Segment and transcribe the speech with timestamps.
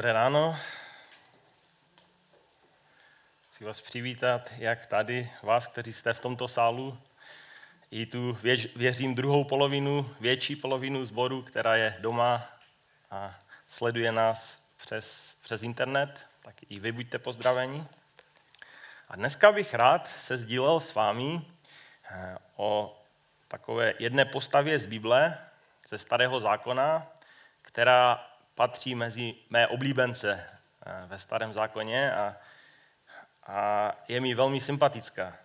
[0.00, 0.56] Dobré ráno.
[3.50, 6.98] Chci vás přivítat, jak tady, vás, kteří jste v tomto sálu,
[7.90, 8.38] i tu
[8.76, 12.48] věřím druhou polovinu, větší polovinu zboru, která je doma
[13.10, 17.84] a sleduje nás přes, přes internet, tak i vy buďte pozdraveni.
[19.08, 21.40] A dneska bych rád se sdílel s vámi
[22.10, 22.98] eh, o
[23.48, 25.38] takové jedné postavě z Bible,
[25.88, 27.06] ze Starého zákona,
[27.62, 30.46] která patří mezi mé oblíbence
[30.86, 32.36] eh, ve Starém zákoně a,
[33.46, 35.36] a je mi velmi sympatická.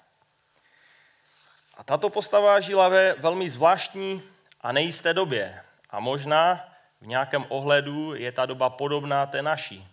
[1.78, 4.22] A tato postava žila ve velmi zvláštní
[4.62, 5.62] a nejisté době.
[5.90, 9.88] A možná v nějakém ohledu je ta doba podobná té naší.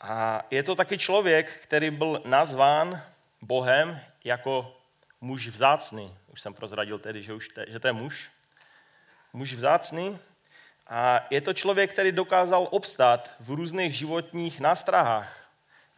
[0.00, 3.02] A je to taky člověk, který byl nazván
[3.42, 4.76] Bohem jako
[5.20, 6.18] muž vzácný.
[6.26, 8.30] Už jsem prozradil tedy, že, už te, že to je muž.
[9.32, 10.18] Muž vzácný.
[10.86, 15.36] A je to člověk, který dokázal obstát v různých životních nástrahách,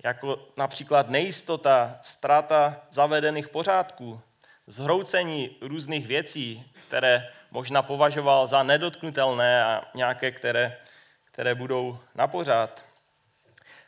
[0.05, 4.21] jako například nejistota, ztráta zavedených pořádků,
[4.67, 10.79] zhroucení různých věcí, které možná považoval za nedotknutelné a nějaké, které,
[11.25, 12.85] které budou na pořád.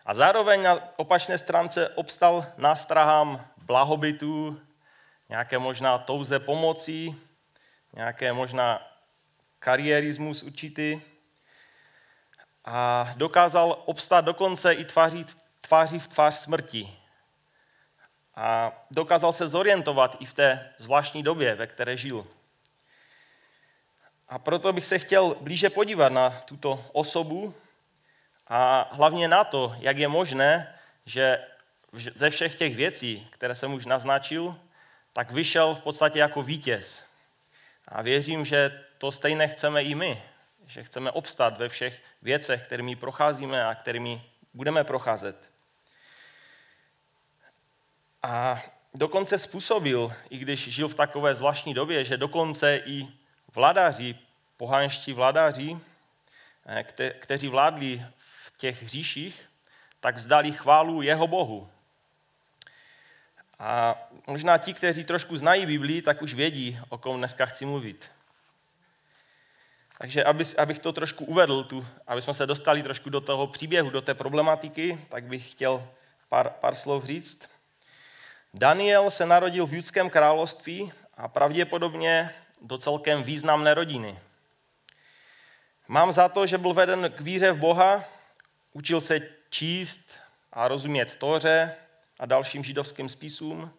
[0.07, 4.61] A zároveň na opačné stránce obstal nástrahám blahobytu,
[5.29, 7.15] nějaké možná touze pomoci,
[7.95, 8.96] nějaké možná
[9.67, 11.03] kariérismus určitý
[12.65, 15.27] a dokázal obstát dokonce i tváří,
[15.61, 16.87] tváří v tvář smrti.
[18.35, 22.27] A dokázal se zorientovat i v té zvláštní době, ve které žil.
[24.29, 27.55] A proto bych se chtěl blíže podívat na tuto osobu
[28.47, 31.47] a hlavně na to, jak je možné, že
[32.15, 34.55] ze všech těch věcí, které jsem už naznačil,
[35.13, 37.03] tak vyšel v podstatě jako vítěz.
[37.89, 40.23] A věřím, že to stejné chceme i my,
[40.67, 44.23] že chceme obstát ve všech věcech, kterými procházíme a kterými
[44.55, 45.51] budeme procházet.
[48.23, 48.63] A
[48.95, 53.09] dokonce způsobil, i když žil v takové zvláštní době, že dokonce i
[53.55, 54.19] vladaři,
[54.57, 55.77] pohánští vladaři,
[56.67, 59.51] eh, kte, kteří vládli v těch hříších,
[60.01, 61.71] tak vzdali chválu jeho Bohu.
[63.59, 63.95] A
[64.27, 68.11] možná ti, kteří trošku znají Biblii, tak už vědí, o kom dneska chci mluvit.
[69.99, 70.25] Takže
[70.59, 74.15] abych to trošku uvedl, tu, aby jsme se dostali trošku do toho příběhu, do té
[74.15, 75.89] problematiky, tak bych chtěl
[76.29, 77.49] pár, pár slov říct.
[78.55, 84.19] Daniel se narodil v judském království a pravděpodobně do celkem významné rodiny.
[85.89, 88.05] Mám za to, že byl veden k víře v Boha,
[88.73, 89.21] učil se
[89.51, 90.19] číst
[90.53, 91.75] a rozumět Tóře
[92.21, 93.71] a dalším židovským spisům.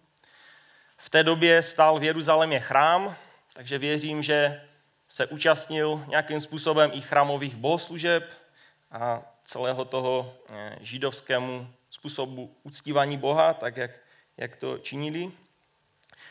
[0.97, 3.15] V té době stál v Jeruzalémě chrám,
[3.53, 4.66] takže věřím, že
[5.09, 8.29] se účastnil nějakým způsobem i chrámových bohoslužeb
[8.91, 13.91] a celého toho eh, židovskému způsobu uctívání Boha, tak jak,
[14.37, 15.31] jak to činili.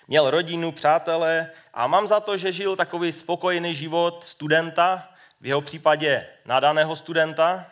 [0.09, 5.08] Měl rodinu, přátelé a mám za to, že žil takový spokojený život studenta,
[5.41, 7.66] v jeho případě nadaného studenta,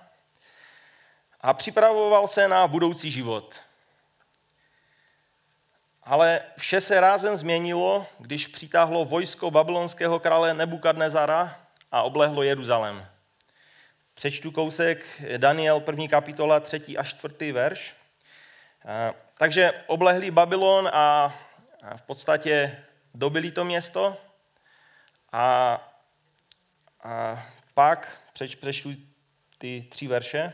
[1.41, 3.61] a připravoval se na budoucí život.
[6.07, 11.61] Ale vše se rázem změnilo, když přitáhlo vojsko babylonského krále Nebukadnezara
[11.93, 13.07] a oblehlo Jeruzalém.
[14.15, 16.09] Přečtu kousek Daniel 1.
[16.09, 16.99] kapitola 3.
[16.99, 17.53] a 4.
[17.53, 17.95] verš.
[19.35, 21.35] Takže oblehli Babylon a
[21.97, 22.85] v podstatě
[23.15, 24.17] dobili to město
[25.33, 25.75] a,
[27.05, 28.19] a pak
[28.61, 28.93] přečtu
[29.59, 30.53] ty tři verše.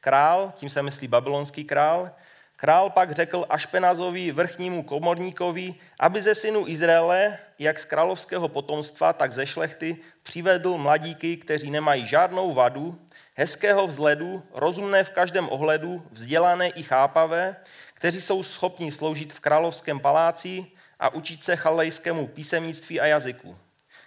[0.00, 2.10] Král, tím se myslí babylonský král,
[2.56, 9.32] Král pak řekl Ašpenazovi, vrchnímu komorníkovi, aby ze synu Izraele, jak z královského potomstva, tak
[9.32, 12.98] ze šlechty, přivedl mladíky, kteří nemají žádnou vadu,
[13.34, 17.56] hezkého vzhledu, rozumné v každém ohledu, vzdělané i chápavé,
[17.94, 20.66] kteří jsou schopni sloužit v královském paláci
[21.00, 23.56] a učit se chalejskému písemnictví a jazyku.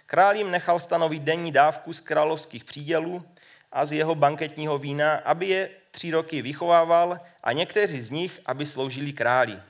[0.06, 3.24] Král jim nechal stanovit denní dávku z královských přídělů
[3.72, 8.66] a z jeho banketního vína, aby je tři roky vychovával a někteří z nich, aby
[8.66, 9.60] sloužili králi.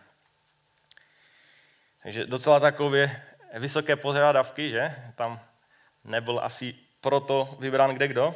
[2.03, 3.23] Takže docela takové
[3.55, 4.95] vysoké požadavky, že?
[5.15, 5.41] Tam
[6.05, 8.35] nebyl asi proto vybrán kde kdo.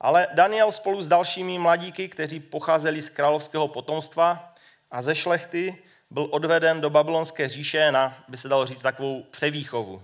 [0.00, 4.54] Ale Daniel spolu s dalšími mladíky, kteří pocházeli z královského potomstva
[4.90, 10.02] a ze šlechty, byl odveden do babylonské říše na, by se dalo říct, takovou převýchovu.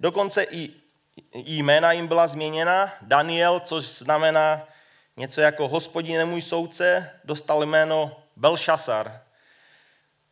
[0.00, 0.70] Dokonce i,
[1.32, 2.92] i jména jim byla změněna.
[3.02, 4.68] Daniel, což znamená
[5.18, 9.22] něco jako hospodine můj soudce, dostal jméno Belšasar,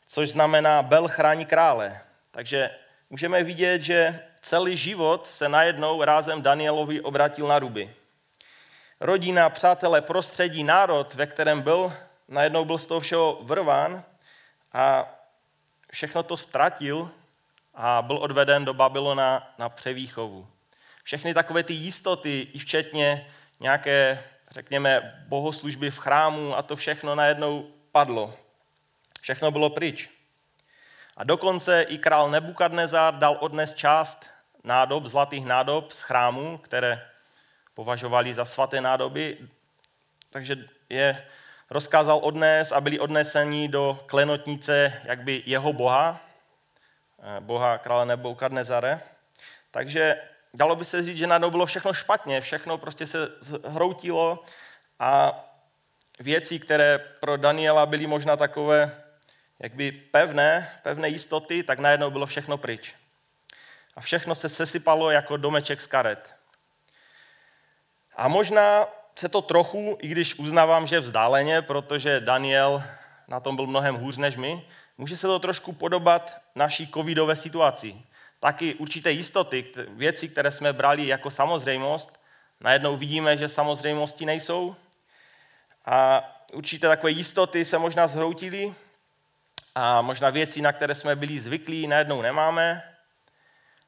[0.07, 2.01] což znamená Bel chrání krále.
[2.31, 2.71] Takže
[3.11, 7.95] můžeme vidět, že celý život se najednou rázem Danielovi obratil na ruby.
[9.01, 11.93] rodina, přátelé, prostředí, národ, ve kterém byl,
[12.29, 14.05] najednou byl z toho všeho vrván
[14.73, 15.15] a
[15.93, 17.11] všechno to ztratil
[17.75, 20.49] a byl odveden do Babylona na převýchovu.
[21.03, 23.27] Všechny takové ty jistoty, i včetně
[23.61, 24.25] nějaké,
[24.57, 28.35] řekněme, bohoslužby v chrámu a to všechno najednou padlo.
[29.21, 30.11] Všechno bylo pryč.
[31.17, 34.31] A dokonce i král Nebukadnezar dal odnes část
[34.65, 37.05] nádob, zlatých nádob z chrámu, které
[37.75, 39.39] považovali za svaté nádoby,
[40.31, 40.57] takže
[40.89, 41.25] je
[41.71, 46.21] rozkázal odnes a byli odneseni do klenotnice jakby jeho boha,
[47.23, 49.01] eh, boha krále Nebukadnezare.
[49.71, 50.17] Takže
[50.55, 53.29] dalo by se říct, že najednou bylo všechno špatně, všechno prostě se
[53.65, 54.45] hroutilo
[54.99, 55.45] a
[56.19, 59.03] věci, které pro Daniela byly možná takové
[59.59, 62.95] jakby pevné, pevné jistoty, tak najednou bylo všechno pryč.
[63.97, 66.35] A všechno se sesypalo jako domeček z karet.
[68.17, 72.83] A možná se to trochu, i když uznávám, že vzdáleně, protože Daniel
[73.29, 74.67] na tom byl mnohem hůř než my,
[74.99, 77.97] může se to trošku podobat naší covidové situaci.
[78.47, 82.21] Taky určité jistoty, věci, které jsme brali jako samozřejmost,
[82.61, 84.77] najednou vidíme, že samozřejmosti nejsou.
[85.85, 88.75] A určité takové jistoty se možná zhroutily
[89.75, 92.83] a možná věci, na které jsme byli zvyklí, najednou nemáme.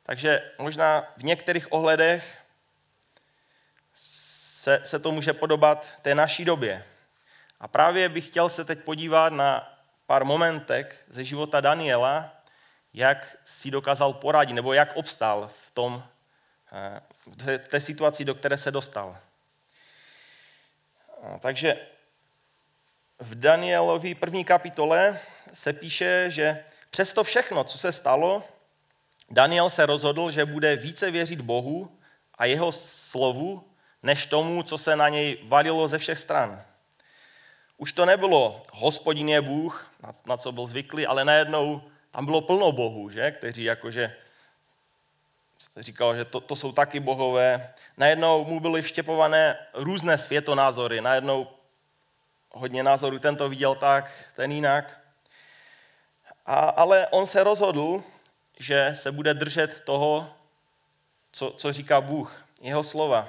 [0.02, 2.38] Takže možná v některých ohledech
[3.94, 6.84] se, se to může podobat té naší době.
[7.60, 12.38] A právě bych chtěl se teď podívat na pár momentek ze života Daniela,
[12.94, 16.05] jak si dokázal poradit, nebo jak obstál v tom,
[16.73, 19.17] eh, v té situaci, do které se dostal.
[21.40, 21.87] Takže
[23.19, 25.20] v Danielovi první kapitole
[25.52, 28.44] se píše, že přesto všechno, co se stalo,
[29.31, 31.99] Daniel se rozhodl, že bude více věřit Bohu
[32.34, 33.64] a jeho slovu,
[34.02, 36.62] než tomu, co se na něj valilo ze všech stran.
[37.76, 39.93] Už to nebylo hospodin je Bůh,
[40.26, 41.82] na co byl zvyklý, ale najednou
[42.19, 43.31] tam bylo plno bohů, že?
[43.31, 44.17] kteří jakože
[45.76, 47.75] říkal, že to, to jsou taky bohové.
[47.97, 51.00] Najednou mu byly vštěpované různé světonázory.
[51.00, 51.49] Najednou
[52.50, 55.00] hodně názorů, ten to viděl tak, ten jinak.
[56.47, 58.03] A, ale on se rozhodl,
[58.59, 60.35] že se bude držet toho,
[61.32, 63.29] co, co říká Bůh, jeho slova.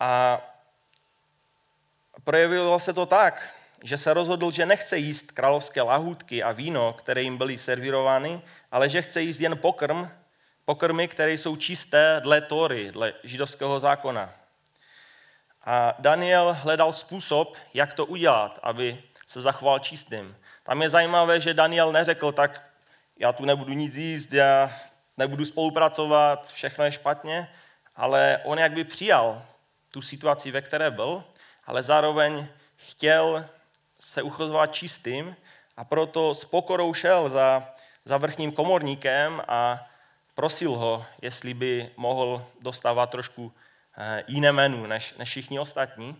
[0.00, 0.40] A
[2.24, 7.22] projevilo se to tak, že se rozhodl, že nechce jíst královské lahůdky a víno, které
[7.22, 8.42] jim byly servírovány,
[8.72, 10.08] ale že chce jíst jen pokrm,
[10.64, 14.34] pokrmy, které jsou čisté dle Tóry, dle židovského zákona.
[15.64, 20.36] A Daniel hledal způsob, jak to udělat, aby se zachoval čistým.
[20.62, 22.66] Tam je zajímavé, že Daniel neřekl, tak
[23.18, 24.72] já tu nebudu nic jíst, já
[25.16, 27.48] nebudu spolupracovat, všechno je špatně,
[27.96, 29.42] ale on jakby přijal
[29.90, 31.24] tu situaci, ve které byl,
[31.66, 32.46] ale zároveň
[32.76, 33.46] chtěl
[34.00, 35.36] se uchozovat čistým
[35.76, 37.68] a proto s pokorou šel za,
[38.04, 39.86] za vrchním komorníkem a
[40.34, 43.52] prosil ho, jestli by mohl dostávat trošku
[43.98, 46.16] eh, jiné menu než, než všichni ostatní.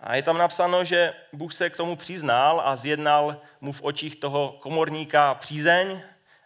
[0.00, 4.16] A je tam napsáno, že Bůh se k tomu přiznal a zjednal mu v očích
[4.16, 6.02] toho komorníka přízeň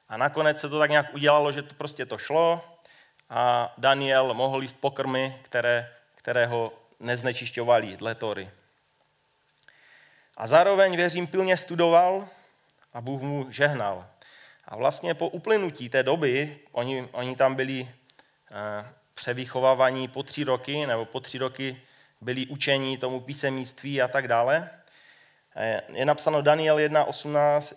[0.09, 2.65] a nakonec se to tak nějak udělalo, že to prostě to šlo
[3.31, 8.51] a Daniel mohl jíst pokrmy, které, které ho neznečišťovali dle Tory.
[10.39, 12.29] A zároveň, věřím, pilně studoval
[12.93, 14.07] a Bůh mu žehnal.
[14.65, 17.89] A vlastně po uplynutí té doby, oni, oni tam byli
[18.51, 21.81] eh, převychovávaní po tři roky, nebo po tři roky
[22.21, 24.71] byli učení tomu písemnictví a tak dále.
[25.57, 27.75] Eh, je napsáno Daniel 1, 18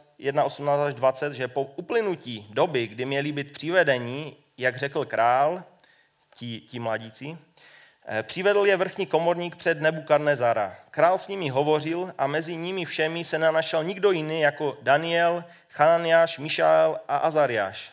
[0.88, 5.64] až 20, že po uplynutí doby, kdy měli být přivedení, jak řekl král,
[6.36, 7.38] ti, ti mladíci,
[8.24, 10.76] přivedl je vrchní komorník před Nebukadnezara.
[10.92, 15.44] Král s nimi hovořil a mezi nimi všemi se nenašel nikdo jiný jako Daniel,
[15.76, 17.92] Hananiáš, Mišael a Azariáš.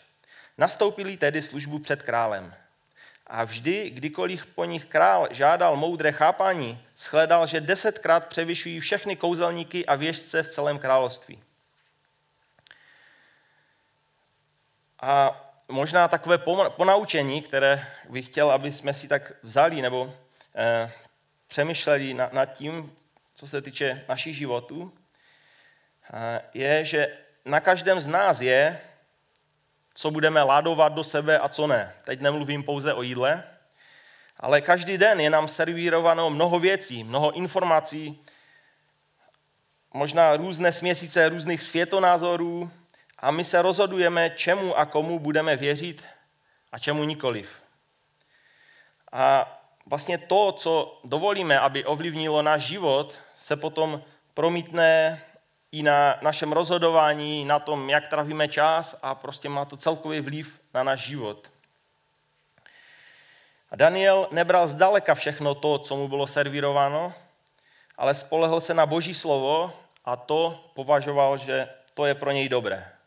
[0.59, 2.55] Nastoupili tedy službu před králem.
[3.27, 9.87] A vždy, kdykoliv po nich král žádal moudré chápání, shledal, že desetkrát převyšují všechny kouzelníky
[9.87, 11.43] a věžce v celém království.
[15.01, 20.15] A možná takové ponaučení, které bych chtěl, aby jsme si tak vzali nebo
[20.55, 20.93] eh,
[21.47, 22.97] přemýšleli na, nad tím,
[23.35, 24.93] co se týče našich životů,
[26.13, 28.81] eh, je, že na každém z nás je,
[29.95, 31.95] co budeme ládovat do sebe a co ne.
[32.05, 33.45] Teď nemluvím pouze o jídle,
[34.37, 38.25] ale každý den je nám servírováno mnoho věcí, mnoho informací,
[39.93, 42.71] možná různé směsice různých světonázorů
[43.19, 46.05] a my se rozhodujeme, čemu a komu budeme věřit
[46.73, 47.63] a čemu nikoliv.
[49.13, 49.55] A
[49.87, 54.03] vlastně to, co dovolíme, aby ovlivnilo náš život, se potom
[54.35, 55.21] promítne
[55.73, 60.61] i na našem rozhodování, na tom, jak trávíme čas a prostě má to celkový vliv
[60.75, 61.51] na náš život.
[63.71, 67.13] A Daniel nebral zdaleka všechno to, co mu bylo servírováno,
[67.99, 69.73] ale spolehl se na boží slovo
[70.05, 72.98] a to považoval, že to je pro něj dobré.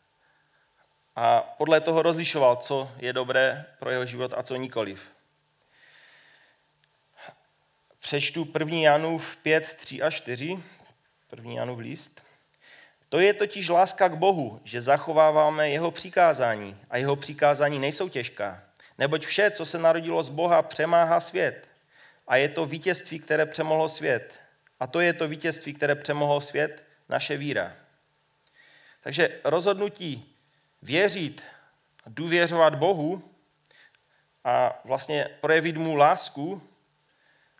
[1.16, 5.10] A podle toho rozlišoval, co je dobré pro jeho život a co nikoliv.
[8.00, 8.76] Přečtu 1.
[8.76, 10.58] Janův 5, 3 a 4,
[11.30, 11.52] 1.
[11.52, 12.22] Janův list.
[13.08, 18.62] To je totiž láska k Bohu, že zachováváme jeho přikázání a jeho přikázání nejsou těžká.
[18.98, 21.68] Neboť vše, co se narodilo z Boha, přemáhá svět.
[22.28, 24.40] A je to vítězství, které přemohlo svět.
[24.80, 27.76] A to je to vítězství, které přemohlo svět, naše víra.
[29.00, 30.31] Takže rozhodnutí
[30.82, 31.42] věřit,
[32.06, 33.22] důvěřovat Bohu
[34.44, 36.62] a vlastně projevit mu lásku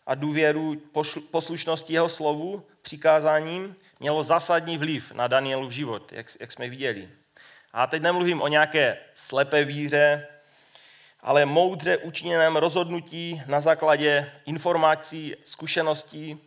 [0.06, 0.82] a důvěru
[1.30, 7.08] poslušnosti jeho slovu, přikázáním, mělo zásadní vliv na Danielův život, jak, jak jsme viděli.
[7.72, 10.26] A teď nemluvím o nějaké slepé víře,
[11.20, 16.40] ale moudře učiněném rozhodnutí na základě informací, zkušeností.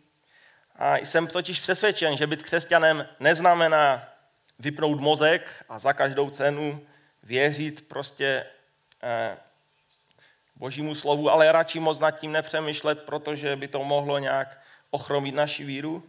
[0.76, 4.15] A jsem totiž přesvědčen, že být křesťanem neznamená
[4.58, 6.86] vypnout mozek a za každou cenu
[7.22, 8.46] věřit prostě
[9.02, 9.36] eh,
[10.56, 14.58] božímu slovu, ale radši moc nad tím nepřemýšlet, protože by to mohlo nějak
[14.90, 16.04] ochromit naši víru.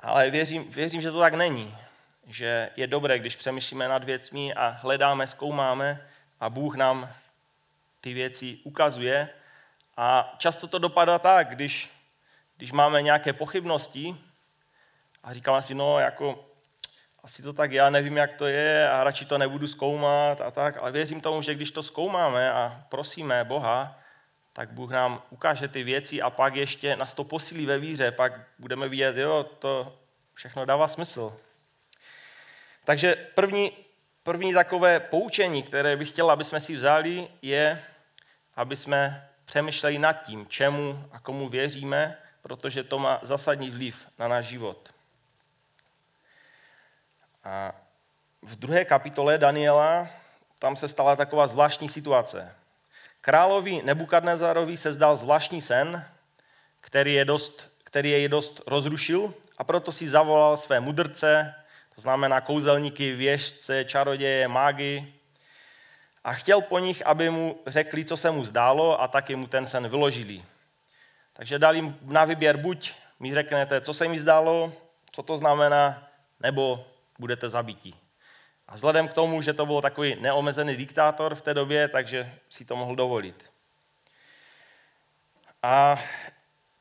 [0.00, 1.76] Ale věřím, věřím, že to tak není.
[2.26, 6.08] Že je dobré, když přemýšlíme nad věcmi a hledáme, zkoumáme
[6.40, 7.10] a Bůh nám
[8.00, 9.28] ty věci ukazuje.
[9.96, 11.90] A často to dopadá tak, když,
[12.56, 14.16] když máme nějaké pochybnosti
[15.22, 16.53] a říkáme si, no jako
[17.24, 20.76] asi to tak já nevím, jak to je a radši to nebudu zkoumat a tak,
[20.76, 23.98] ale věřím tomu, že když to zkoumáme a prosíme Boha,
[24.52, 28.32] tak Bůh nám ukáže ty věci a pak ještě nás to posílí ve víře, pak
[28.58, 29.98] budeme vidět, jo, to
[30.34, 31.36] všechno dává smysl.
[32.84, 33.72] Takže první,
[34.22, 37.82] první takové poučení, které bych chtěl, aby jsme si vzali, je,
[38.56, 44.28] aby jsme přemýšleli nad tím, čemu a komu věříme, protože to má zásadní vliv na
[44.28, 44.93] náš život.
[47.44, 47.72] A
[48.42, 50.08] v druhé kapitole Daniela
[50.58, 52.54] tam se stala taková zvláštní situace.
[53.20, 56.04] Královi Nebukadnezarovi se zdal zvláštní sen,
[56.80, 61.54] který je, dost, který je dost rozrušil a proto si zavolal své mudrce,
[61.94, 65.14] to znamená kouzelníky, věžce, čaroděje, mágy
[66.24, 69.66] a chtěl po nich, aby mu řekli, co se mu zdálo a taky mu ten
[69.66, 70.44] sen vyložili.
[71.32, 74.72] Takže dali jim na výběr buď mi řeknete, co se mi zdálo,
[75.12, 76.08] co to znamená,
[76.40, 76.86] nebo
[77.18, 77.94] budete zabití.
[78.68, 82.64] A vzhledem k tomu, že to byl takový neomezený diktátor v té době, takže si
[82.64, 83.44] to mohl dovolit.
[85.62, 85.98] A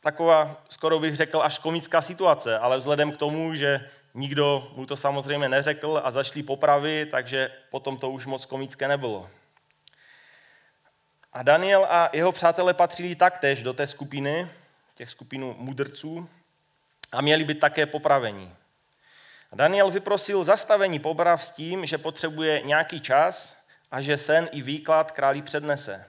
[0.02, 4.98] taková, skoro bych řekl, až komická situace, ale vzhledem k tomu, že nikdo mu to
[4.98, 9.30] samozřejmě neřekl a zašli popravy, takže potom to už moc komické nebylo.
[11.34, 14.48] A Daniel a jeho přátelé patřili taktéž do té skupiny,
[14.96, 16.30] těch skupinů mudrců,
[17.12, 18.52] a měli být také popraveni.
[19.54, 23.58] Daniel vyprosil zastavení pobrav s tím, že potřebuje nějaký čas
[23.92, 26.06] a že sen i výklad králi přednese.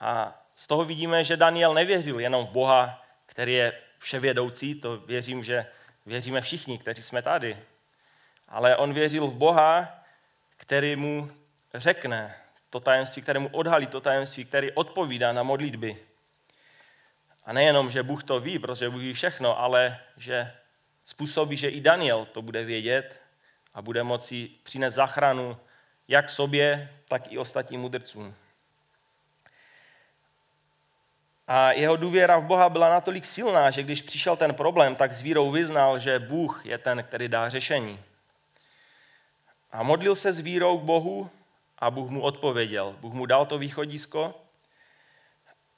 [0.00, 5.44] A z toho vidíme, že Daniel nevěřil jenom v Boha, který je vševědoucí, to věřím,
[5.44, 5.66] že
[6.06, 7.58] věříme všichni, kteří jsme tady.
[8.48, 10.04] Ale on věřil v Boha,
[10.56, 11.30] který mu
[11.74, 12.34] řekne
[12.70, 15.96] to tajemství, který mu odhalí to tajemství, který odpovídá na modlitby.
[17.44, 20.52] A nejenom, že Bůh to ví, protože Bůh ví všechno, ale že
[21.08, 23.20] způsobí, že i Daniel to bude vědět
[23.74, 25.56] a bude moci přinést záchranu
[26.08, 28.34] jak sobě, tak i ostatním mudrcům.
[31.46, 35.22] A jeho důvěra v Boha byla natolik silná, že když přišel ten problém, tak s
[35.22, 38.00] vírou vyznal, že Bůh je ten, který dá řešení.
[39.72, 41.30] A modlil se s vírou k Bohu
[41.78, 42.96] a Bůh mu odpověděl.
[43.00, 44.34] Bůh mu dal to východisko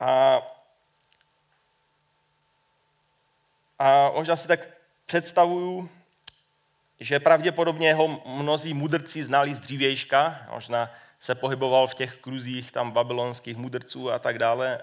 [0.01, 0.43] a,
[3.79, 4.80] a možná si tak
[5.11, 5.91] představuju,
[7.01, 10.91] že pravděpodobně ho mnozí mudrci znali z dřívějška, možná
[11.21, 14.81] se pohyboval v těch kruzích tam babylonských mudrců a tak dále.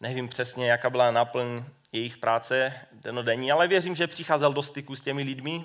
[0.00, 5.00] Nevím přesně, jaká byla naplň jejich práce denodenní, ale věřím, že přicházel do styku s
[5.00, 5.64] těmi lidmi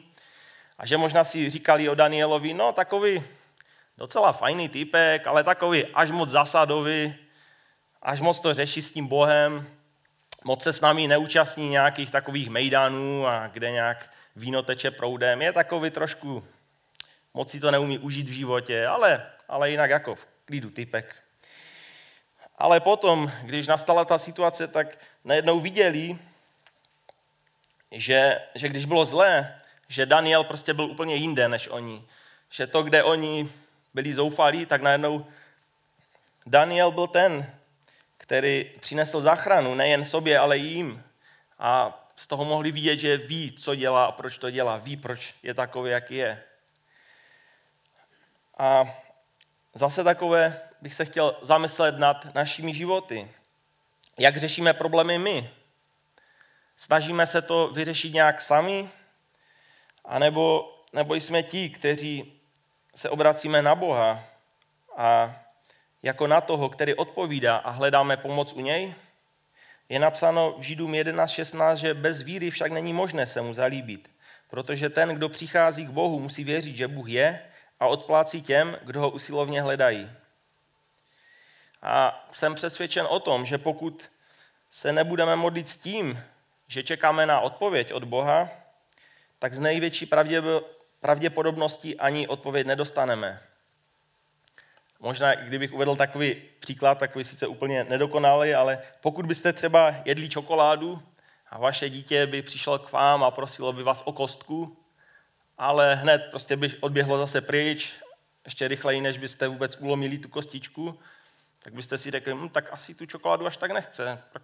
[0.78, 3.24] a že možná si říkali o Danielovi, no takový
[3.98, 7.16] docela fajný typek, ale takový až moc zasadový,
[8.02, 9.68] až moc to řeší s tím Bohem,
[10.44, 15.42] moc se s námi neúčastní nějakých takových mejdanů, a kde nějak víno teče proudem.
[15.42, 16.44] Je takový trošku,
[17.34, 21.16] moc si to neumí užít v životě, ale, ale jinak jako v klidu typek.
[22.58, 26.18] Ale potom, když nastala ta situace, tak najednou viděli,
[27.92, 32.04] že, že když bylo zlé, že Daniel prostě byl úplně jinde než oni.
[32.50, 33.50] Že to, kde oni
[33.94, 35.26] byli zoufalí, tak najednou
[36.46, 37.52] Daniel byl ten,
[38.24, 41.04] který přinesl záchranu nejen sobě, ale i jim.
[41.60, 44.78] A z toho mohli vidět, že ví, co dělá a proč to dělá.
[44.78, 46.44] Ví, proč je takový, jaký je.
[48.58, 48.96] A
[49.74, 53.32] zase takové bych se chtěl zamyslet nad našimi životy.
[54.18, 55.50] Jak řešíme problémy my?
[56.76, 58.90] Snažíme se to vyřešit nějak sami?
[60.06, 62.40] A nebo, nebo jsme ti, kteří
[62.96, 64.24] se obracíme na Boha
[64.98, 65.40] a
[66.04, 68.94] jako na toho, který odpovídá a hledáme pomoc u něj?
[69.90, 74.12] Je napsáno v Židům 11.16, že bez víry však není možné se mu zalíbit,
[74.50, 77.40] protože ten, kdo přichází k Bohu, musí věřit, že Bůh je
[77.80, 80.12] a odplácí těm, kdo ho usilovně hledají.
[81.82, 84.12] A jsem přesvědčen o tom, že pokud
[84.70, 86.24] se nebudeme modlit s tím,
[86.68, 88.50] že čekáme na odpověď od Boha,
[89.40, 90.10] tak z největší
[91.02, 93.42] pravděpodobností ani odpověď nedostaneme.
[95.04, 101.04] Možná, kdybych uvedl takový příklad, takový sice úplně nedokonalý, ale pokud byste třeba jedli čokoládu
[101.50, 104.78] a vaše dítě by přišlo k vám a prosilo by vás o kostku,
[105.58, 107.94] ale hned prostě by odběhlo zase pryč,
[108.46, 111.00] ještě rychleji, než byste vůbec ulomili tu kostičku,
[111.60, 114.42] tak byste si řekli, hm, tak asi tu čokoládu až tak nechce, tak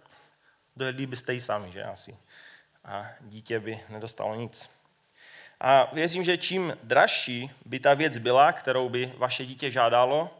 [0.76, 2.16] dojedli byste ji sami, že asi.
[2.84, 4.70] A dítě by nedostalo nic.
[5.60, 10.39] A věřím, že čím dražší by ta věc byla, kterou by vaše dítě žádalo,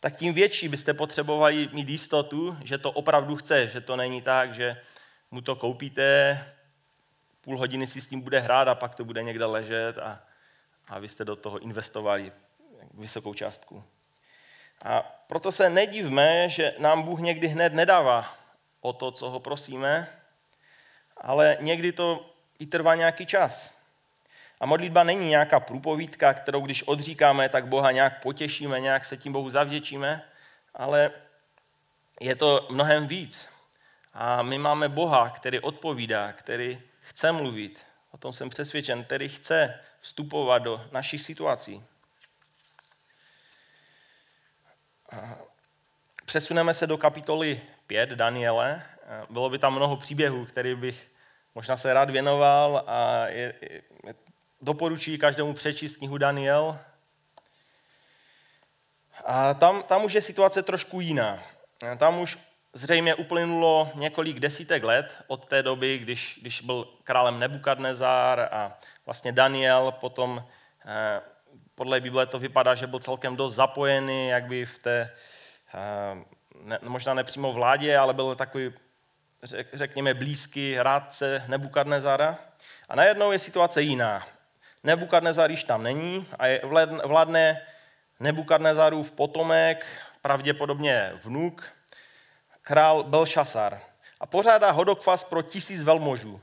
[0.00, 4.54] tak tím větší byste potřebovali mít jistotu, že to opravdu chce, že to není tak,
[4.54, 4.80] že
[5.30, 6.44] mu to koupíte,
[7.40, 10.22] půl hodiny si s tím bude hrát a pak to bude někde ležet a,
[10.88, 12.32] a vy jste do toho investovali
[12.94, 13.84] vysokou částku.
[14.82, 18.34] A proto se nedivme, že nám Bůh někdy hned nedává
[18.80, 20.08] o to, co ho prosíme,
[21.16, 23.77] ale někdy to i trvá nějaký čas.
[24.60, 29.32] A modlitba není nějaká průpovídka, kterou když odříkáme, tak Boha nějak potěšíme, nějak se tím
[29.32, 30.24] Bohu zavděčíme,
[30.74, 31.10] ale
[32.20, 33.48] je to mnohem víc.
[34.12, 39.80] A my máme Boha, který odpovídá, který chce mluvit, o tom jsem přesvědčen, který chce
[40.00, 41.84] vstupovat do našich situací.
[46.24, 48.82] Přesuneme se do kapitoly 5 Daniele.
[49.30, 51.10] Bylo by tam mnoho příběhů, který bych
[51.54, 53.54] možná se rád věnoval a je,
[54.60, 56.78] doporučuji každému přečíst knihu Daniel.
[59.24, 61.42] A tam, tam už je situace trošku jiná.
[61.96, 62.38] Tam už
[62.72, 69.32] zřejmě uplynulo několik desítek let od té doby, když, když byl králem Nebukadnezár a vlastně
[69.32, 70.44] Daniel potom
[70.86, 71.20] eh,
[71.74, 75.14] podle Bible to vypadá, že byl celkem dost zapojený, jak by v té,
[75.74, 76.24] eh,
[76.62, 78.72] ne, možná nepřímo vládě, ale byl takový,
[79.72, 82.38] řekněme, blízký rádce Nebukadnezara.
[82.88, 84.26] A najednou je situace jiná.
[84.84, 86.60] Nebukadnezar již tam není a je
[87.04, 87.62] vládne
[88.20, 89.86] Nebukadnezarův potomek,
[90.22, 91.72] pravděpodobně vnuk,
[92.62, 93.80] král Belšasar.
[94.20, 96.40] A pořádá hodokvas pro tisíc velmožů.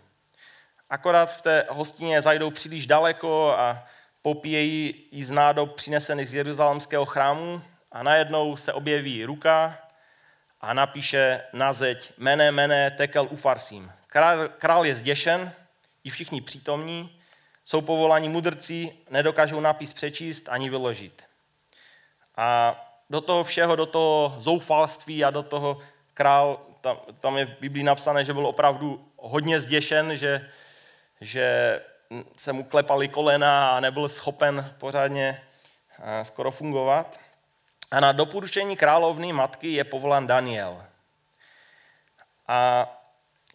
[0.90, 3.88] Akorát v té hostině zajdou příliš daleko a
[4.22, 9.78] popíjejí jí z nádob přinesený z jeruzalemského chrámu a najednou se objeví ruka
[10.62, 13.92] a napíše na zeď mene, mene, tekel ufarsím.
[14.08, 15.52] Král, král je zděšen,
[16.04, 17.22] i všichni přítomní,
[17.66, 21.24] jsou povoláni mudrci, nedokážou nápis přečíst ani vyložit.
[22.38, 22.76] A
[23.10, 25.80] do toho všeho, do toho zoufalství a do toho
[26.14, 30.50] král, tam, tam je v Biblii napsané, že byl opravdu hodně zděšen, že,
[31.22, 31.82] že
[32.38, 35.42] se mu klepaly kolena a nebyl schopen pořádně
[36.00, 37.20] eh, skoro fungovat.
[37.92, 40.86] A na doporučení královny matky je povolán Daniel.
[42.48, 42.90] A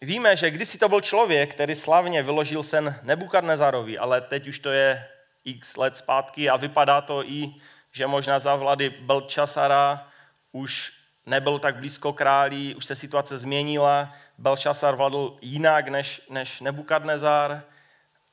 [0.01, 4.69] víme, že kdysi to byl člověk, který slavně vyložil sen Nebukadnezarovi, ale teď už to
[4.69, 5.07] je
[5.45, 7.53] x let zpátky a vypadá to i,
[7.91, 10.07] že možná za vlády Belčasara
[10.51, 10.93] už
[11.25, 17.63] nebyl tak blízko králí, už se situace změnila, Belšasar vládl jinak než, než Nebukadnezar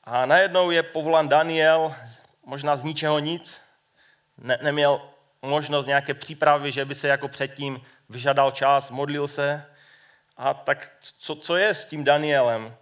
[0.04, 1.94] a najednou je povolán Daniel,
[2.44, 3.60] možná z ničeho nic,
[4.38, 5.00] ne, neměl
[5.42, 9.64] možnost nějaké přípravy, že by se jako předtím vyžadal čas, modlil se.
[10.38, 12.76] A tak co, co je s tím Danielem?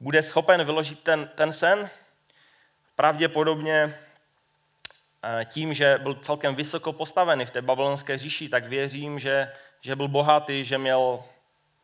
[0.00, 1.90] Bude schopen vyložit ten, ten sen?
[2.96, 3.94] Pravděpodobně
[5.24, 9.96] eh, tím, že byl celkem vysoko postavený v té babylonské říši, tak věřím, že, že
[9.96, 11.24] byl bohatý, že měl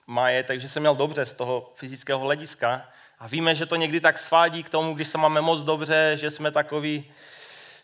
[0.06, 2.88] majetek, že se měl dobře z toho fyzického hlediska.
[3.18, 6.30] A víme, že to někdy tak svádí k tomu, když se máme moc dobře, že
[6.30, 7.12] jsme takový,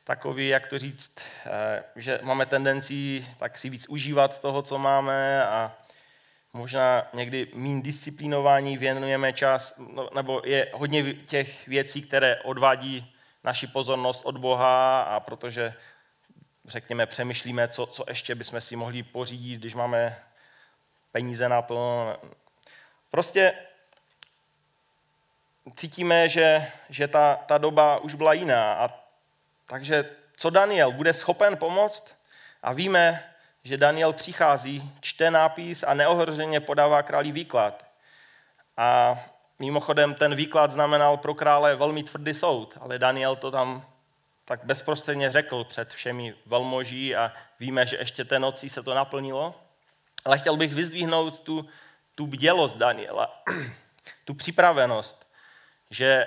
[0.04, 1.12] takový, jak to říct,
[1.46, 5.72] eh, že máme tendenci tak si víc užívat toho, co máme a
[6.55, 13.14] možná někdy méně disciplinování věnujeme čas, no, nebo je hodně těch věcí, které odvádí
[13.45, 15.75] naši pozornost od Boha a protože,
[16.64, 20.17] řekněme, přemýšlíme, co, co ještě bychom si mohli pořídit, když máme
[21.12, 22.17] peníze na to.
[23.11, 23.53] Prostě
[25.77, 28.75] cítíme, že, že ta, ta doba už byla jiná.
[28.75, 28.90] A
[29.67, 30.05] takže
[30.37, 32.17] co Daniel bude schopen pomoct?
[32.62, 33.34] A víme,
[33.64, 37.87] že Daniel přichází, čte nápis a neohroženě podává králi výklad.
[38.77, 39.18] A
[39.59, 43.87] mimochodem ten výklad znamenal pro krále velmi tvrdý soud, ale Daniel to tam
[44.44, 49.55] tak bezprostředně řekl před všemi velmoží a víme, že ještě té noci se to naplnilo.
[50.24, 51.68] Ale chtěl bych vyzdvihnout tu,
[52.14, 53.42] tu bdělost Daniela,
[54.24, 55.29] tu připravenost,
[55.90, 56.27] že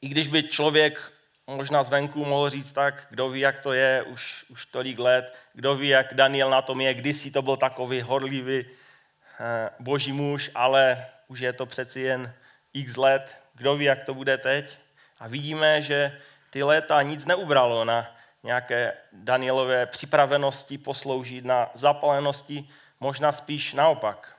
[0.00, 1.12] i když by člověk
[1.56, 5.74] možná zvenku mohl říct tak, kdo ví, jak to je už, už tolik let, kdo
[5.74, 11.06] ví, jak Daniel na tom je, kdysi to byl takový horlivý eh, boží muž, ale
[11.28, 12.34] už je to přeci jen
[12.72, 14.78] x let, kdo ví, jak to bude teď.
[15.20, 16.18] A vidíme, že
[16.50, 22.68] ty léta nic neubralo na nějaké Danielové připravenosti posloužit, na zapalenosti,
[23.00, 24.36] možná spíš naopak.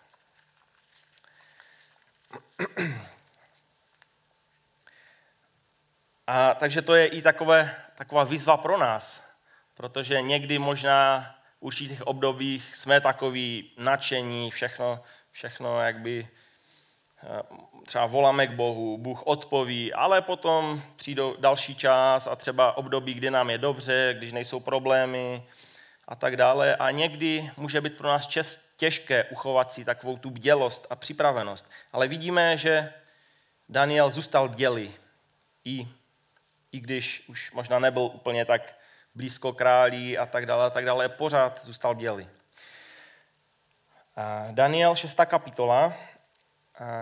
[6.28, 9.24] A takže to je i takové, taková výzva pro nás,
[9.74, 16.28] protože někdy možná v určitých obdobích jsme takový nadšení, všechno, všechno jakby
[17.24, 17.42] eh,
[17.86, 23.32] třeba voláme k Bohu, Bůh odpoví, ale potom přijdou další čas a třeba období, kdy
[23.32, 25.44] nám je dobře, když nejsou problémy
[26.08, 26.76] a tak dále.
[26.76, 28.30] A někdy může být pro nás
[28.78, 31.72] těžké uchovat si takovou tu bdělost a připravenost.
[31.94, 32.94] Ale vidíme, že
[33.70, 34.94] Daniel zůstal bdělý
[35.66, 35.88] i
[36.72, 38.62] i když už možná nebyl úplně tak
[39.16, 42.30] blízko králí a tak dále, a tak dále, pořád zůstal bělý.
[44.52, 45.16] Daniel 6.
[45.26, 45.94] kapitola.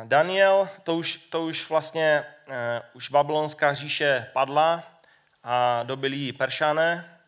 [0.04, 2.54] Daniel, to už, to už vlastně, uh,
[2.94, 4.84] už babylonská říše padla
[5.44, 7.20] a dobili ji Peršané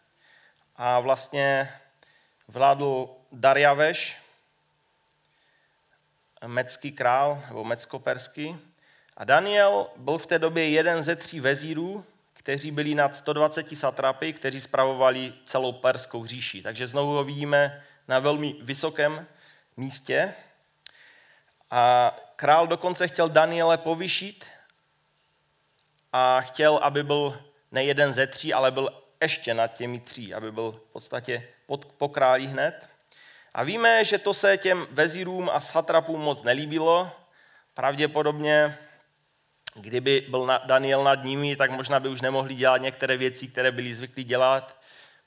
[0.76, 1.74] a vlastně
[2.48, 4.18] vládl Darjaveš,
[6.46, 8.60] mecký král, nebo meckoperský.
[9.18, 12.06] A Daniel byl v té době jeden ze tří vezírů,
[12.42, 16.62] kteří byli nad 120 satrapy, kteří spravovali celou perskou říši.
[16.62, 19.28] Takže znovu ho vidíme na velmi vysokém
[19.78, 20.34] místě.
[21.72, 24.46] A král dokonce chtěl Daniele povyšit
[26.14, 30.52] a chtěl, aby byl ne jeden ze tří, ale byl ještě nad těmi tří, aby
[30.52, 32.90] byl v podstatě pod, po králi hned.
[33.54, 37.12] A víme, že to se těm vezírům a satrapům moc nelíbilo.
[37.74, 38.78] Pravděpodobně
[39.74, 43.96] Kdyby byl Daniel nad nimi, tak možná by už nemohli dělat některé věci, které byli
[43.96, 44.82] zvyklí dělat.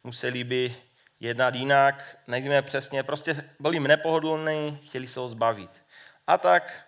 [0.05, 0.77] Museli by
[1.21, 3.03] jednat jinak, nevíme přesně.
[3.03, 5.83] Prostě byli nepohodlní, chtěli se ho zbavit.
[6.27, 6.87] A tak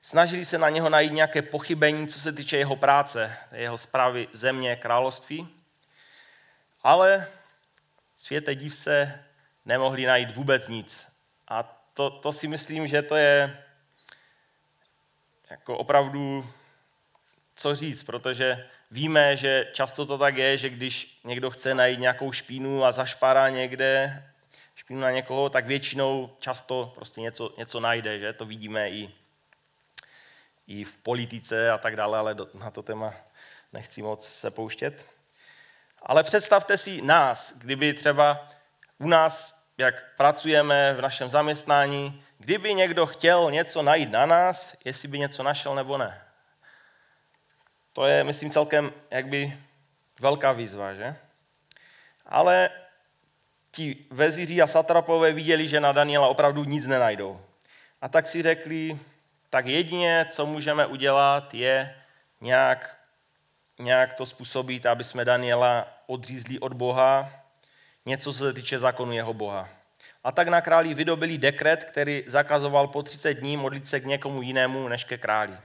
[0.00, 4.76] snažili se na něho najít nějaké pochybení, co se týče jeho práce, jeho zprávy země,
[4.76, 5.48] království.
[6.82, 7.26] Ale
[8.16, 9.24] světe div se
[9.64, 11.06] nemohli najít vůbec nic.
[11.48, 11.62] A
[11.94, 13.64] to, to si myslím, že to je
[15.50, 16.44] jako opravdu
[17.56, 22.32] co říct, protože víme, že často to tak je, že když někdo chce najít nějakou
[22.32, 24.22] špínu a zašpará někde
[24.74, 29.10] špínu na někoho, tak většinou často prostě něco, něco najde, že to vidíme i,
[30.66, 33.14] i v politice a tak dále, ale do, na to téma
[33.72, 35.06] nechci moc se pouštět.
[36.02, 38.48] Ale představte si nás, kdyby třeba
[38.98, 45.08] u nás, jak pracujeme v našem zaměstnání, kdyby někdo chtěl něco najít na nás, jestli
[45.08, 46.25] by něco našel nebo ne.
[47.96, 49.56] To je, myslím, celkem jakby
[50.20, 51.16] velká výzva, že?
[52.26, 52.70] Ale
[53.70, 57.40] ti vezíři a satrapové viděli, že na Daniela opravdu nic nenajdou.
[58.00, 58.98] A tak si řekli,
[59.50, 61.96] tak jedině, co můžeme udělat, je
[62.40, 62.96] nějak,
[63.78, 67.30] nějak to způsobit, aby jsme Daniela odřízli od Boha,
[68.06, 69.68] něco, co se týče zákonu jeho Boha.
[70.24, 74.42] A tak na králi vydobili dekret, který zakazoval po 30 dní modlit se k někomu
[74.42, 75.58] jinému než ke králi.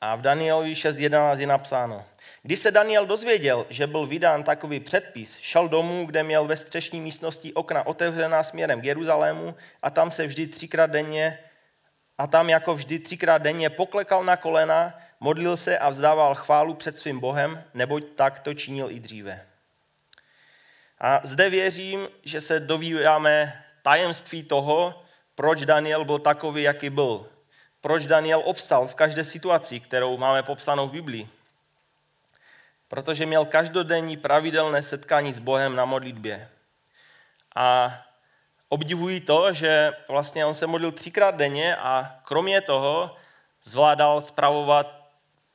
[0.00, 2.04] A v Danielovi 6.11 je napsáno,
[2.42, 7.00] když se Daniel dozvěděl, že byl vydán takový předpis, šel domů, kde měl ve střešní
[7.00, 11.38] místnosti okna otevřená směrem k Jeruzalému a tam se vždy třikrát denně
[12.18, 16.98] a tam jako vždy třikrát denně poklekal na kolena, modlil se a vzdával chválu před
[16.98, 19.46] svým Bohem, neboť tak to činil i dříve.
[21.00, 25.02] A zde věřím, že se dovídáme tajemství toho,
[25.34, 27.28] proč Daniel byl takový, jaký byl
[27.80, 31.28] proč Daniel obstal v každé situaci, kterou máme popsanou v Biblii.
[32.88, 36.48] protože měl každodenní pravidelné setkání s Bohem na modlitbě.
[37.54, 37.98] A
[38.68, 43.16] obdivuji to, že vlastně on se modlil třikrát denně a kromě toho
[43.62, 45.08] zvládal spravovat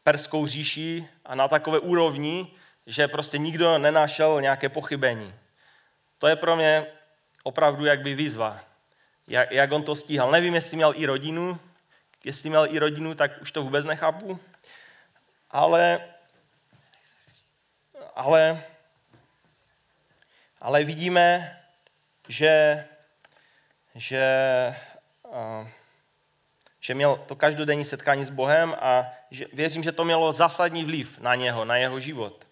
[0.04, 2.48] perskou říši a na takové úrovni,
[2.86, 5.34] že prostě nikdo nenašel nějaké pochybení.
[6.18, 6.86] To je pro mě
[7.44, 8.60] opravdu jakby výzva,
[9.28, 10.32] jak, jak on to stíhal.
[10.32, 11.60] Nevím, jestli měl i rodinu,
[12.24, 14.40] jestli měl i rodinu, tak už to vůbec nechápu,
[15.52, 16.08] ale,
[18.16, 18.64] ale,
[20.62, 21.58] ale vidíme,
[22.28, 22.86] že,
[23.96, 24.26] že,
[26.80, 31.20] že měl to každodenní setkání s Bohem a že, věřím, že to mělo zásadní vliv
[31.20, 32.48] na něho, na jeho život.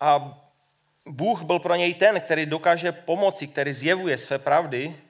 [0.00, 0.38] A
[1.06, 5.00] Bůh byl pro něj ten, který dokáže pomoci, který zjevuje své pravdy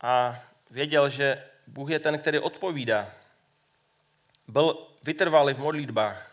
[0.00, 3.10] a věděl, že Bůh je ten, který odpovídá.
[4.48, 6.30] Byl vytrvalý v modlitbách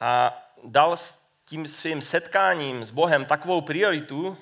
[0.00, 4.38] a dal s tím svým setkáním s Bohem takovou prioritu,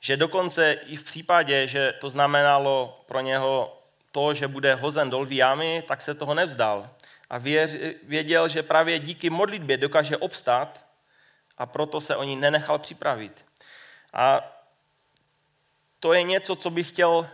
[0.00, 3.82] že dokonce i v případě, že to znamenalo pro něho
[4.12, 6.90] to, že bude hozen do lví jámy, tak se toho nevzdal.
[7.30, 7.38] A
[8.02, 10.86] věděl, že právě díky modlitbě dokáže obstát
[11.58, 13.44] a proto se o ní nenechal připravit.
[14.12, 14.52] A
[16.00, 17.30] to je něco, co bych chtěl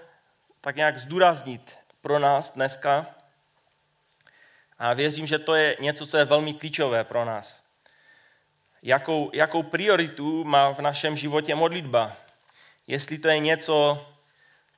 [0.60, 3.06] tak nějak zdůraznit pro nás dneska.
[4.78, 7.62] A věřím, že to je něco, co je velmi klíčové pro nás.
[8.82, 12.16] Jakou, jakou prioritu má v našem životě modlitba?
[12.86, 14.06] Jestli to je něco,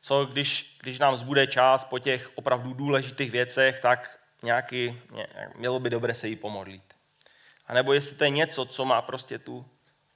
[0.00, 5.00] co když, když nám zbude čas po těch opravdu důležitých věcech, tak nějaký,
[5.54, 6.94] mělo by dobře se jí pomodlit.
[7.66, 9.66] A nebo jestli to je něco, co má prostě tu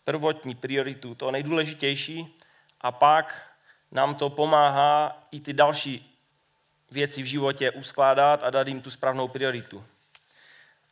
[0.05, 2.39] prvotní prioritu, to nejdůležitější,
[2.81, 3.46] a pak
[3.93, 6.17] nám to pomáhá i ty další
[6.91, 9.85] věci v životě uskládat a dát jim tu správnou prioritu.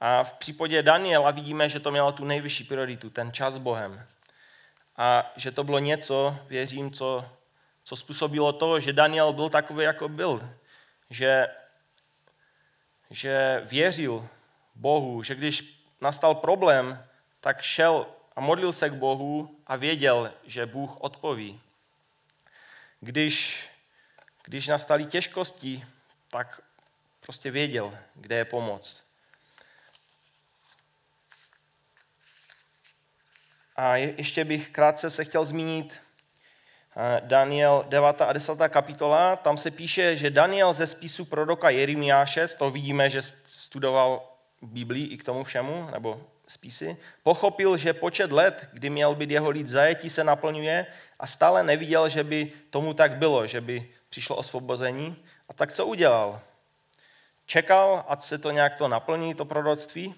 [0.00, 4.06] A v případě Daniela vidíme, že to mělo tu nejvyšší prioritu, ten čas s Bohem.
[4.96, 7.24] A že to bylo něco, věřím, co,
[7.84, 10.50] co způsobilo to, že Daniel byl takový, jako byl.
[11.10, 11.46] Že,
[13.10, 14.28] že věřil
[14.74, 17.04] Bohu, že když nastal problém,
[17.40, 21.60] tak šel a modlil se k Bohu a věděl, že Bůh odpoví.
[23.04, 23.66] Když,
[24.44, 25.84] když nastaly těžkosti,
[26.30, 26.60] tak
[27.20, 29.02] prostě věděl, kde je pomoc.
[33.76, 36.00] A ještě bych krátce se chtěl zmínit
[36.96, 38.20] eh, Daniel 9.
[38.22, 38.52] a 10.
[38.68, 39.36] kapitola.
[39.36, 45.18] Tam se píše, že Daniel ze spisu proroka Jeremiáše, toho vidíme, že studoval Biblii i
[45.18, 50.10] k tomu všemu, nebo spisy, pochopil, že počet let, kdy měl být jeho lid zajetí,
[50.10, 50.86] se naplňuje
[51.18, 55.16] a stále neviděl, že by tomu tak bylo, že by přišlo osvobození.
[55.48, 56.40] A tak co udělal?
[57.46, 60.14] Čekal, ať se to nějak to naplní, to proroctví,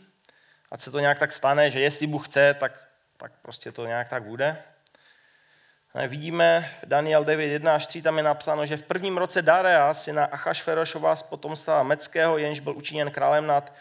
[0.71, 2.73] ať se to nějak tak stane, že jestli Bůh chce, tak,
[3.17, 4.63] tak prostě to nějak tak bude.
[6.09, 10.25] Vidíme Daniel 9, 1 až 3, tam je napsáno, že v prvním roce Darea, syna
[10.25, 13.73] Achašverošova z potomstva Meckého, jenž byl učiněn králem nad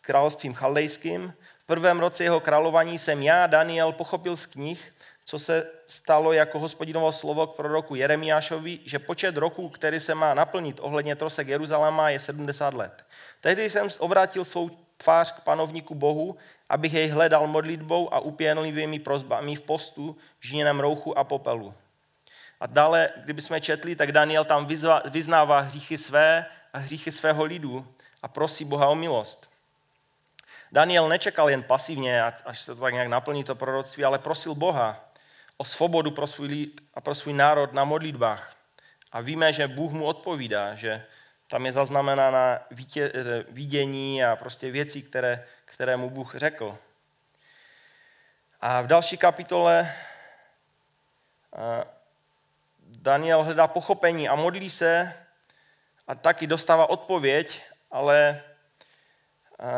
[0.00, 1.34] královstvím chaldejským.
[1.58, 4.92] V prvém roce jeho králování jsem já, Daniel, pochopil z knih,
[5.24, 10.34] co se stalo jako hospodinovo slovo k proroku Jeremiášovi, že počet roků, který se má
[10.34, 13.04] naplnit ohledně trosek Jeruzaléma, je 70 let.
[13.40, 16.36] Tehdy jsem obrátil svou tvář k panovníku Bohu,
[16.68, 21.74] abych jej hledal modlitbou a upěnlivými prozbami v postu, žíněném rouchu a popelu.
[22.60, 24.66] A dále, kdybychom četli, tak Daniel tam
[25.10, 27.86] vyznává hříchy své a hříchy svého lidu
[28.22, 29.49] a prosí Boha o milost.
[30.72, 35.04] Daniel nečekal jen pasivně, až se to tak nějak naplní to proroctví, ale prosil Boha
[35.56, 38.56] o svobodu pro svůj lid a pro svůj národ na modlitbách.
[39.12, 41.06] A víme, že Bůh mu odpovídá, že
[41.46, 46.78] tam je zaznamenána vítě, eh, vidění a prostě věci, které, které mu Bůh řekl.
[48.60, 49.92] A v další kapitole
[51.56, 51.84] eh,
[52.78, 55.14] Daniel hledá pochopení a modlí se
[56.06, 58.42] a taky dostává odpověď, ale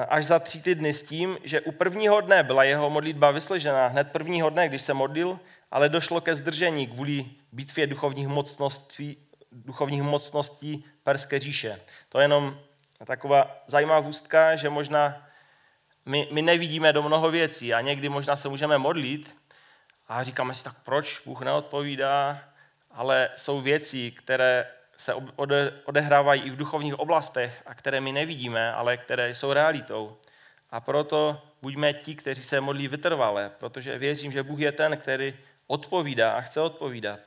[0.09, 3.87] až za tři týdny s tím, že u prvního dne byla jeho modlitba vyslyšená.
[3.87, 5.39] Hned prvního dne, když se modlil,
[5.71, 9.17] ale došlo ke zdržení kvůli bitvě duchovních mocností,
[9.53, 11.81] duchovních mocností Perské říše.
[12.09, 12.59] To je jenom
[13.05, 15.27] taková zajímavá vůstka, že možná
[16.07, 19.37] my, my nevidíme do mnoho věcí a někdy možná se můžeme modlit
[20.09, 22.41] a říkáme si, tak proč Bůh neodpovídá,
[22.91, 25.15] ale jsou věci, které se
[25.85, 30.17] odehrávají i v duchovních oblastech a které my nevidíme, ale které jsou realitou.
[30.71, 35.35] A proto buďme ti, kteří se modlí vytrvale, protože věřím, že Bůh je ten, který
[35.67, 37.21] odpovídá a chce odpovídat.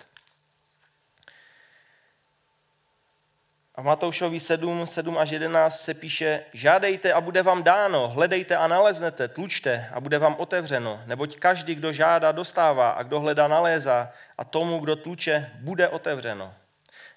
[3.75, 8.57] A v Matoušovi 7, 7 až 11 se píše, žádejte a bude vám dáno, hledejte
[8.57, 13.47] a naleznete, tlučte a bude vám otevřeno, neboť každý, kdo žádá, dostává a kdo hledá,
[13.47, 16.53] nalézá a tomu, kdo tluče, bude otevřeno.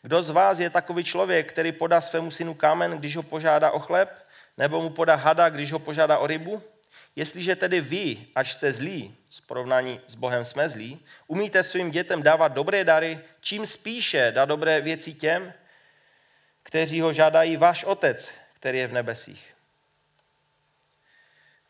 [0.02, 3.78] Kdo z vás je takový člověk, který podá svému synu kámen, když ho požádá o
[3.78, 4.26] chléb,
[4.58, 6.62] nebo mu podá hada, když ho požádá o rybu?
[7.16, 12.22] Jestliže tedy vy, až jste zlí, z porovnání s Bohem jsme zlí, umíte svým dětem
[12.22, 15.52] dávat dobré dary, čím spíše dá dobré věci těm,
[16.62, 19.54] kteří ho žádají váš Otec, který je v nebesích.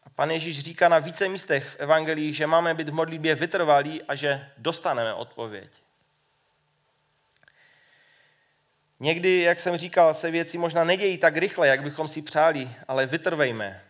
[0.05, 4.03] A pan Ježíš říká na více místech v Evangelii, že máme být v modlitbě vytrvalí
[4.03, 5.71] a že dostaneme odpověď.
[9.01, 13.07] Někdy, jak jsem říkal, se věci možná nedějí tak rychle, jak bychom si přáli, ale
[13.07, 13.83] vytrvejme.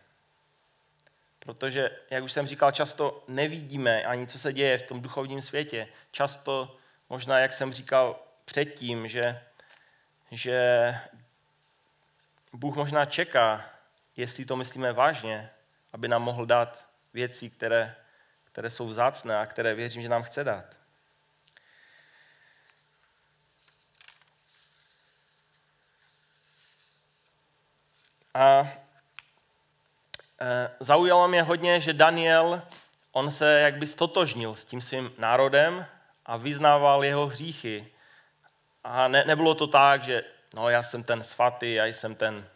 [1.38, 5.88] Protože, jak už jsem říkal, často nevidíme ani, co se děje v tom duchovním světě.
[6.11, 6.77] Často,
[7.09, 9.40] možná, jak jsem říkal předtím, že
[10.31, 10.94] že
[12.53, 13.64] Bůh možná čeká,
[14.16, 15.51] jestli to myslíme vážně,
[15.92, 17.97] aby nám mohl dát věci, které,
[18.44, 20.78] které jsou vzácné a které věřím, že nám chce dát.
[28.38, 28.68] A
[30.40, 32.62] e, zaujalo mě hodně, že Daniel,
[33.12, 35.87] on se jakby stotožnil s tím svým národem
[36.27, 37.92] a vyznával jeho hříchy
[38.85, 40.24] a ne, nebylo to tak, že
[40.55, 42.48] no, já jsem ten svatý, já jsem ten,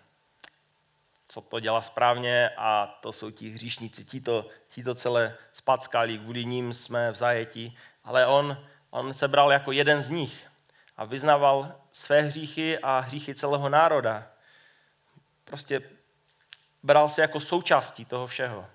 [1.28, 6.18] co to dělá správně a to jsou ti hříšníci, ti to, ti to celé spackali,
[6.18, 7.78] kvůli ním jsme v zajetí.
[8.04, 8.58] Ale on,
[8.90, 10.48] on se bral jako jeden z nich
[10.96, 14.31] a vyznával své hříchy a hříchy celého národa.
[15.52, 15.82] Prostě
[16.82, 18.66] bral se jako součástí toho všeho.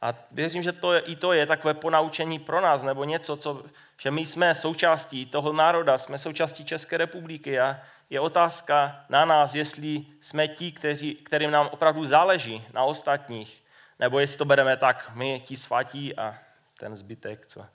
[0.00, 3.64] A věřím, že to je, i to je takové ponaučení pro nás, nebo něco, co,
[3.96, 7.80] že my jsme součástí toho národa, jsme součástí České republiky a
[8.10, 13.64] je otázka na nás, jestli jsme ti, kteří, kterým nám opravdu záleží na ostatních,
[13.98, 16.38] nebo jestli to bereme tak, my ti svatí a
[16.78, 17.66] ten zbytek, co.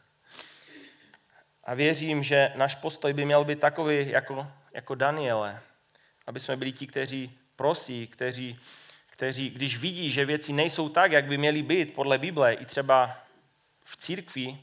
[1.64, 5.60] a věřím, že náš postoj by měl být takový jako, jako Daniele,
[6.26, 8.58] aby jsme byli ti, kteří prosí, kteří
[9.20, 13.16] kteří, když vidí, že věci nejsou tak, jak by měly být podle Bible, i třeba
[13.84, 14.58] v církvi,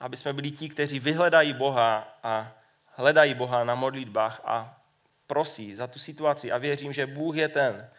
[0.00, 2.52] aby jsme byli ti, kteří vyhledají Boha a
[2.86, 4.80] hledají Boha na modlitbách a
[5.26, 7.90] prosí za tu situaci a věřím, že Bůh je ten,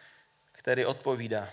[0.52, 1.50] který odpovídá.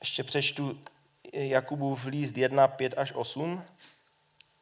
[0.00, 0.82] Ještě přečtu
[1.32, 3.64] Jakubův líst 1, 5 až 8.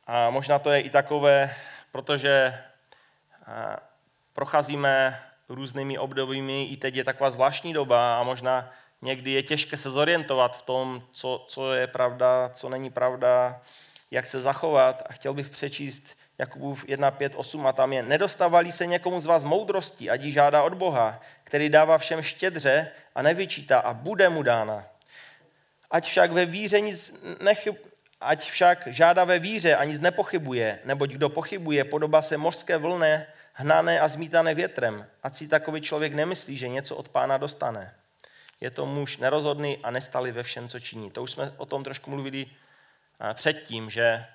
[0.07, 1.57] A možná to je i takové,
[1.93, 2.59] protože
[4.33, 6.65] procházíme různými obdobími.
[6.65, 8.71] I teď je taková zvláštní doba a možná
[9.03, 13.61] někdy je těžké se zorientovat v tom, co, co je pravda, co není pravda,
[14.11, 15.03] jak se zachovat.
[15.07, 19.27] A chtěl bych přečíst Jakubův 1, 5, 8 a tam je Nedostávali se někomu z
[19.27, 24.29] vás moudrosti, ať ji žádá od Boha, který dává všem štědře a nevyčítá a bude
[24.29, 24.85] mu dána.
[25.91, 27.77] Ať však ve víře nic nechyb,
[28.21, 33.27] ať však žádá ve víře a nic nepochybuje, neboť kdo pochybuje, podobá se mořské vlně,
[33.53, 37.95] hnané a zmítané větrem, ať si takový člověk nemyslí, že něco od pána dostane.
[38.61, 41.11] Je to muž nerozhodný a nestali ve všem, co činí.
[41.11, 44.27] To už jsme o tom trošku mluvili eh, předtím, že,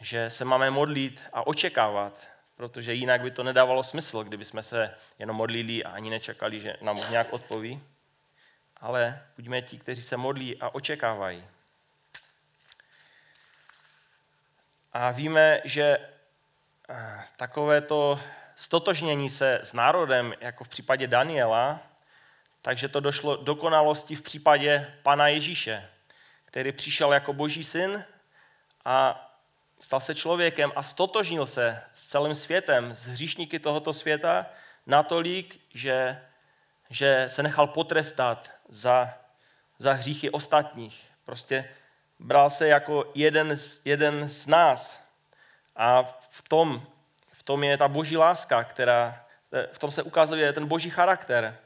[0.00, 4.94] že se máme modlit a očekávat, protože jinak by to nedávalo smysl, kdyby jsme se
[5.18, 7.82] jenom modlili a ani nečekali, že nám nějak odpoví.
[8.76, 11.44] Ale buďme ti, kteří se modlí a očekávají.
[14.92, 16.08] A víme, že
[17.36, 18.20] takové to
[18.56, 21.80] stotožnění se s národem, jako v případě Daniela,
[22.62, 25.88] takže to došlo dokonalosti v případě Pana Ježíše,
[26.44, 28.04] který přišel jako boží syn
[28.84, 29.28] a
[29.80, 34.46] stal se člověkem a stotožnil se s celým světem, s hříšníky tohoto světa,
[34.86, 36.22] natolik, že,
[36.90, 39.14] že se nechal potrestat za,
[39.78, 41.04] za hříchy ostatních.
[41.24, 41.68] Prostě
[42.22, 45.02] bral se jako jeden z, jeden z nás,
[45.76, 46.82] a v tom,
[47.32, 49.24] v tom je ta boží láska, která,
[49.72, 51.58] v tom se ukazuje ten boží charakter.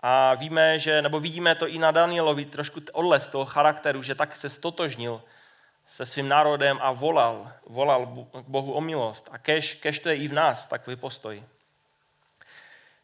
[0.00, 4.36] A víme, že, nebo vidíme to i na Danielovi, trošku odles toho charakteru, že tak
[4.36, 5.22] se stotožnil
[5.86, 9.28] se svým národem a volal, volal k Bohu o milost.
[9.32, 11.44] A kež, kež to je i v nás takový postoj.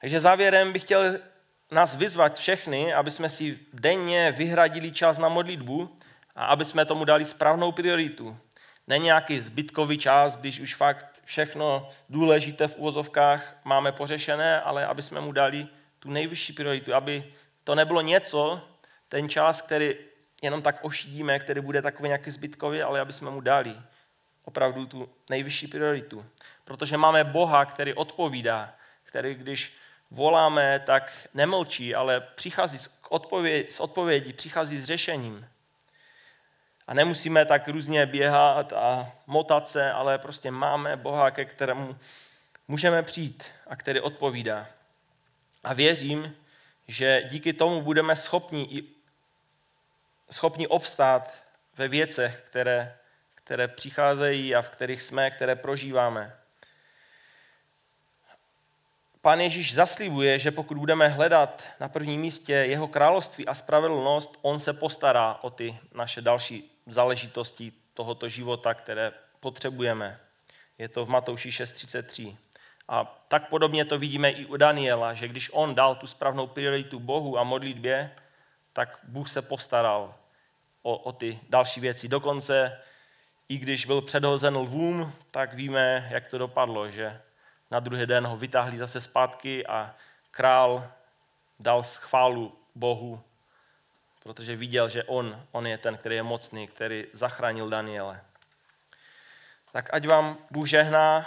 [0.01, 1.03] Takže závěrem bych chtěl
[1.71, 5.97] nás vyzvat všechny, aby jsme si denně vyhradili čas na modlitbu
[6.39, 8.39] a aby jsme tomu dali správnou prioritu
[8.87, 15.03] ne nějaký zbytkový čas, když už fakt všechno důležité v úvozovkách máme pořešené, ale aby
[15.03, 15.67] jsme mu dali
[15.99, 17.33] tu nejvyšší prioritu, aby
[17.65, 18.61] to nebylo něco,
[19.09, 19.95] ten čas, který
[20.43, 23.77] jenom tak ošidíme, který bude takový nějaký zbytkový, ale aby jsme mu dali
[24.45, 26.27] opravdu tu nejvyšší prioritu.
[26.65, 29.73] Protože máme Boha, který odpovídá, který když
[30.11, 32.91] voláme, tak nemlčí, ale přichází s,
[33.69, 35.47] s odpovědí, přichází s řešením.
[36.89, 41.97] A nemusíme tak různě běhat a motat se, ale prostě máme Boha, ke kterému
[42.69, 44.67] můžeme přijít a který odpovídá.
[45.65, 46.37] A věřím,
[46.89, 48.85] že díky tomu budeme schopni, i,
[50.31, 51.43] schopni obstát
[51.77, 52.97] ve věcech, které,
[53.35, 56.37] které přicházejí a v kterých jsme, které prožíváme.
[59.21, 64.59] Pán Ježíš zaslibuje, že pokud budeme hledat na prvním místě jeho království a spravedlnost, on
[64.59, 70.21] se postará o ty naše další záležitosti tohoto života, které potřebujeme.
[70.79, 72.37] Je to v Matouši 6.33.
[72.89, 77.01] A tak podobně to vidíme i u Daniela, že když on dal tu správnou prioritu
[77.01, 78.15] Bohu a modlitbě,
[78.73, 80.15] tak Bůh se postaral
[80.83, 82.09] o, o ty další věci.
[82.09, 82.81] Dokonce,
[83.49, 87.21] i když byl předhozen lvům, tak víme, jak to dopadlo, že
[87.71, 89.95] na druhý den ho vytáhli zase zpátky a
[90.31, 90.91] král
[91.61, 93.23] dal schválu Bohu,
[94.29, 98.21] protože viděl, že on, on je ten, který je mocný, který zachránil Daniele.
[99.73, 101.27] Tak ať vám Bůh žehná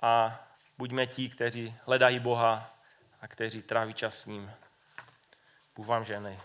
[0.00, 0.40] a
[0.78, 2.74] buďme ti, kteří hledají Boha
[3.20, 4.50] a kteří tráví čas s ním.
[5.76, 6.38] Bůh vám žehnej.